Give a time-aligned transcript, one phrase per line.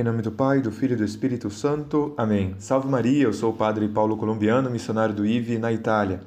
[0.00, 2.14] Em nome do Pai, do Filho e do Espírito Santo.
[2.16, 2.56] Amém.
[2.58, 6.22] Salve Maria, eu sou o Padre Paulo Colombiano, missionário do IVE na Itália.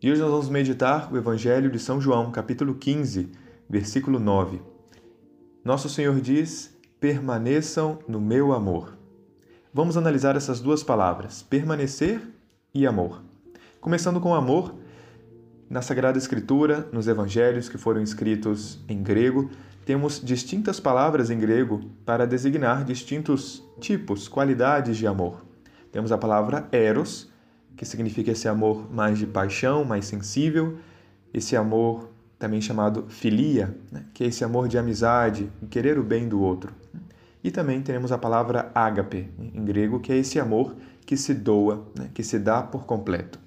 [0.00, 3.30] E hoje nós vamos meditar o Evangelho de São João, capítulo 15,
[3.68, 4.62] versículo 9.
[5.62, 8.96] Nosso Senhor diz: permaneçam no meu amor.
[9.70, 12.22] Vamos analisar essas duas palavras, permanecer
[12.72, 13.22] e amor.
[13.82, 14.74] Começando com amor,
[15.68, 19.50] na Sagrada Escritura, nos evangelhos que foram escritos em grego,
[19.84, 25.44] temos distintas palavras em grego para designar distintos tipos, qualidades de amor.
[25.90, 27.30] Temos a palavra eros,
[27.76, 30.78] que significa esse amor mais de paixão, mais sensível,
[31.32, 34.04] esse amor também chamado filia, né?
[34.14, 36.72] que é esse amor de amizade, querer o bem do outro.
[37.42, 41.86] E também temos a palavra ágape, em grego, que é esse amor que se doa,
[41.98, 42.10] né?
[42.12, 43.38] que se dá por completo.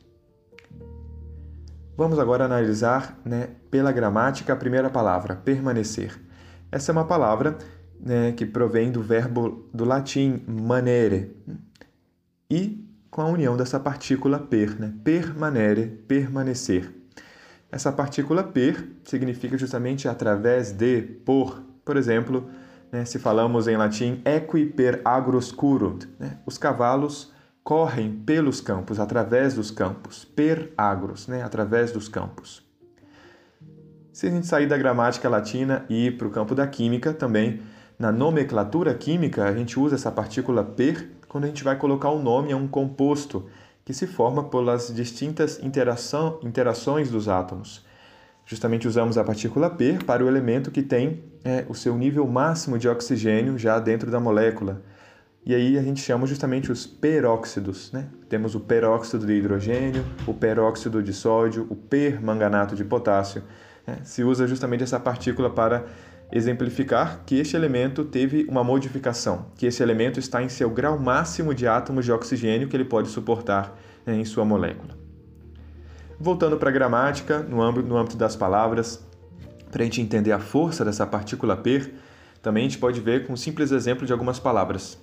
[1.95, 6.19] Vamos agora analisar né, pela gramática a primeira palavra, permanecer.
[6.71, 7.55] Essa é uma palavra
[7.99, 11.37] né, que provém do verbo do latim manere
[12.49, 16.91] e com a união dessa partícula per, né, permanere, permanecer.
[17.71, 21.61] Essa partícula per significa justamente através de, por.
[21.85, 22.49] Por exemplo,
[22.91, 27.31] né, se falamos em latim equi per agros curunt, né, os cavalos
[27.63, 32.61] correm pelos campos, através dos campos, per agros, né, através dos campos.
[34.11, 37.61] Se a gente sair da gramática latina e ir para o campo da química, também
[37.97, 42.19] na nomenclatura química a gente usa essa partícula per quando a gente vai colocar o
[42.19, 43.47] um nome a um composto
[43.83, 47.83] que se forma pelas distintas interação, interações dos átomos.
[48.45, 52.77] Justamente usamos a partícula per para o elemento que tem é, o seu nível máximo
[52.77, 54.81] de oxigênio já dentro da molécula
[55.45, 58.07] e aí a gente chama justamente os peróxidos, né?
[58.29, 63.43] Temos o peróxido de hidrogênio, o peróxido de sódio, o permanganato de potássio.
[63.85, 63.97] Né?
[64.03, 65.85] Se usa justamente essa partícula para
[66.31, 71.53] exemplificar que este elemento teve uma modificação, que esse elemento está em seu grau máximo
[71.53, 74.97] de átomos de oxigênio que ele pode suportar né, em sua molécula.
[76.17, 79.05] Voltando para a gramática, no âmbito, no âmbito das palavras,
[79.69, 81.93] para a gente entender a força dessa partícula per,
[82.41, 84.97] também a gente pode ver com um simples exemplo de algumas palavras.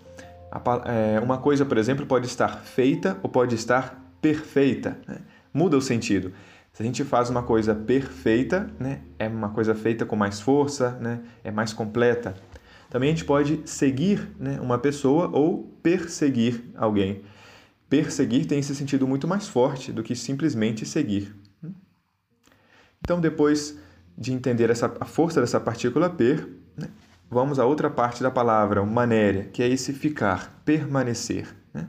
[0.84, 4.98] É, uma coisa, por exemplo, pode estar feita ou pode estar perfeita.
[5.06, 5.18] Né?
[5.52, 6.32] Muda o sentido.
[6.72, 10.92] Se a gente faz uma coisa perfeita, né, é uma coisa feita com mais força,
[11.00, 12.34] né, é mais completa.
[12.88, 17.22] Também a gente pode seguir né, uma pessoa ou perseguir alguém.
[17.88, 21.34] Perseguir tem esse sentido muito mais forte do que simplesmente seguir.
[23.02, 23.78] Então, depois
[24.16, 26.46] de entender essa, a força dessa partícula per,
[26.76, 26.88] né,
[27.30, 31.54] vamos à outra parte da palavra, manéria, que é esse ficar, permanecer.
[31.72, 31.86] Né?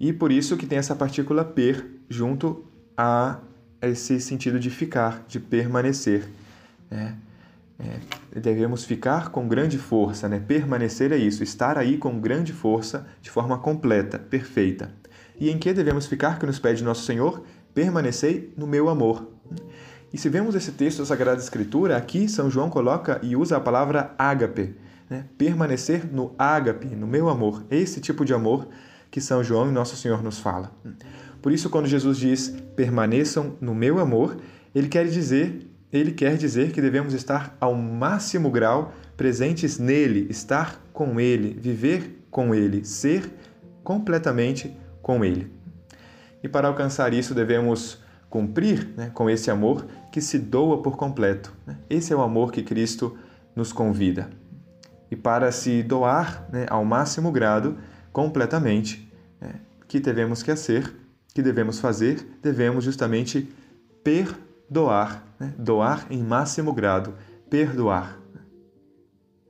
[0.00, 2.64] E por isso que tem essa partícula per junto
[2.96, 3.38] a
[3.82, 6.26] esse sentido de ficar, de permanecer.
[6.90, 7.14] Né?
[7.78, 10.40] É, devemos ficar com grande força, né?
[10.40, 14.92] permanecer é isso, estar aí com grande força, de forma completa, perfeita.
[15.38, 17.44] E em que devemos ficar, que nos pede nosso Senhor?
[17.72, 19.28] Permanecei no meu amor.
[20.12, 23.60] E se vemos esse texto da Sagrada Escritura, aqui São João coloca e usa a
[23.60, 24.74] palavra ágape,
[25.08, 25.26] né?
[25.36, 28.66] permanecer no ágape, no meu amor, esse tipo de amor
[29.10, 30.72] que São João e Nosso Senhor nos fala.
[31.42, 34.38] Por isso, quando Jesus diz permaneçam no meu amor,
[34.74, 40.82] ele quer dizer, ele quer dizer que devemos estar ao máximo grau presentes nele, estar
[40.92, 43.30] com ele, viver com ele, ser
[43.84, 45.50] completamente com ele.
[46.42, 47.98] E para alcançar isso, devemos
[48.30, 51.52] cumprir né, com esse amor que se doa por completo.
[51.66, 51.76] Né?
[51.88, 53.16] Esse é o amor que Cristo
[53.54, 54.30] nos convida.
[55.10, 57.78] E para se doar né, ao máximo grado,
[58.12, 59.54] completamente, né,
[59.86, 60.94] que devemos que ser,
[61.34, 63.48] que devemos fazer, devemos justamente
[64.02, 65.54] perdoar, né?
[65.58, 67.14] doar em máximo grado,
[67.48, 68.18] perdoar.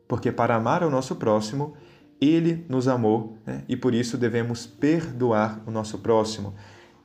[0.06, 1.74] Porque para amar o nosso próximo,
[2.20, 3.62] ele nos amou né?
[3.68, 6.54] e por isso devemos perdoar o nosso próximo.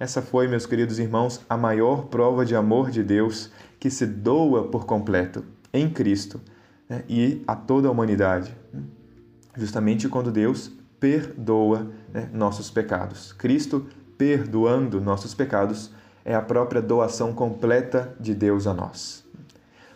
[0.03, 3.49] Essa foi, meus queridos irmãos, a maior prova de amor de Deus
[3.79, 6.41] que se doa por completo em Cristo
[6.89, 8.53] né, e a toda a humanidade.
[9.55, 10.69] Justamente quando Deus
[10.99, 13.31] perdoa né, nossos pecados.
[13.31, 15.89] Cristo perdoando nossos pecados
[16.25, 19.23] é a própria doação completa de Deus a nós.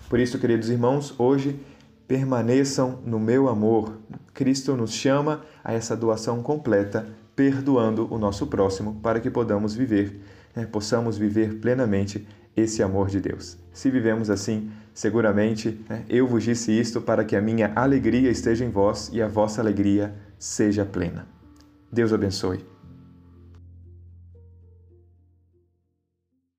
[0.07, 1.60] Por isso, queridos irmãos, hoje
[2.07, 3.98] permaneçam no meu amor.
[4.33, 7.06] Cristo nos chama a essa doação completa
[7.38, 10.19] perdoando o nosso próximo, para que podamos viver,
[10.56, 13.56] né, possamos viver plenamente esse amor de Deus.
[13.72, 18.66] Se vivemos assim, seguramente né, eu vos disse isto para que a minha alegria esteja
[18.66, 21.28] em vós e a vossa alegria seja plena.
[21.92, 22.76] Deus abençoe.